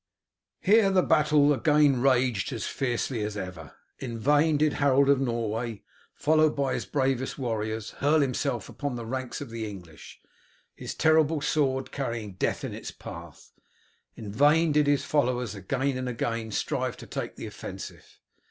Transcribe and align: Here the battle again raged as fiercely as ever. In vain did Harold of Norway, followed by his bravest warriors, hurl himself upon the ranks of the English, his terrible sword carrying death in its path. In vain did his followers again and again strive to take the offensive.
Here 0.61 0.89
the 0.89 1.03
battle 1.03 1.53
again 1.53 2.01
raged 2.01 2.51
as 2.51 2.65
fiercely 2.65 3.21
as 3.21 3.37
ever. 3.37 3.75
In 3.99 4.17
vain 4.17 4.57
did 4.57 4.73
Harold 4.73 5.09
of 5.11 5.21
Norway, 5.21 5.83
followed 6.15 6.55
by 6.55 6.73
his 6.73 6.87
bravest 6.87 7.37
warriors, 7.37 7.91
hurl 7.91 8.19
himself 8.21 8.67
upon 8.67 8.95
the 8.95 9.05
ranks 9.05 9.41
of 9.41 9.51
the 9.51 9.69
English, 9.69 10.19
his 10.73 10.95
terrible 10.95 11.39
sword 11.39 11.91
carrying 11.91 12.33
death 12.33 12.63
in 12.63 12.73
its 12.73 12.89
path. 12.89 13.51
In 14.15 14.31
vain 14.31 14.71
did 14.71 14.87
his 14.87 15.05
followers 15.05 15.53
again 15.53 15.95
and 15.99 16.09
again 16.09 16.49
strive 16.49 16.97
to 16.97 17.05
take 17.05 17.35
the 17.35 17.45
offensive. 17.45 18.17